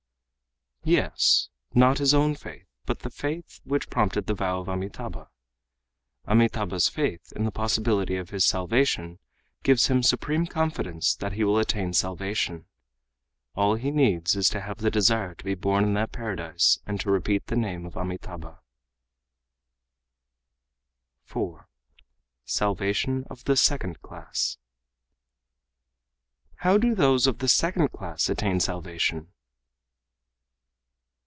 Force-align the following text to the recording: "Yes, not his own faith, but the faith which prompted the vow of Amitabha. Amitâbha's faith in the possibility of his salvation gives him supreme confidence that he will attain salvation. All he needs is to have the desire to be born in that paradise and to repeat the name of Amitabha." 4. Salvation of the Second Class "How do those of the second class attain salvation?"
"Yes, 0.83 1.49
not 1.75 1.99
his 1.99 2.11
own 2.11 2.33
faith, 2.33 2.65
but 2.87 3.01
the 3.01 3.11
faith 3.11 3.61
which 3.63 3.91
prompted 3.91 4.25
the 4.25 4.33
vow 4.33 4.61
of 4.61 4.67
Amitabha. 4.67 5.29
Amitâbha's 6.27 6.89
faith 6.89 7.31
in 7.35 7.43
the 7.43 7.51
possibility 7.51 8.15
of 8.15 8.31
his 8.31 8.45
salvation 8.45 9.19
gives 9.61 9.85
him 9.89 10.01
supreme 10.01 10.47
confidence 10.47 11.13
that 11.17 11.33
he 11.33 11.43
will 11.43 11.59
attain 11.59 11.93
salvation. 11.93 12.65
All 13.53 13.75
he 13.75 13.91
needs 13.91 14.35
is 14.35 14.49
to 14.49 14.61
have 14.61 14.79
the 14.79 14.89
desire 14.89 15.35
to 15.35 15.43
be 15.45 15.53
born 15.53 15.83
in 15.83 15.93
that 15.93 16.11
paradise 16.11 16.79
and 16.87 16.99
to 17.01 17.11
repeat 17.11 17.45
the 17.45 17.55
name 17.55 17.85
of 17.85 17.95
Amitabha." 17.95 18.57
4. 21.25 21.69
Salvation 22.43 23.25
of 23.29 23.43
the 23.43 23.55
Second 23.55 24.01
Class 24.01 24.57
"How 26.55 26.79
do 26.79 26.95
those 26.95 27.27
of 27.27 27.37
the 27.37 27.47
second 27.47 27.89
class 27.91 28.29
attain 28.29 28.59
salvation?" 28.59 29.31